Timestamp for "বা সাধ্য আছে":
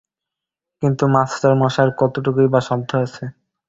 2.53-3.23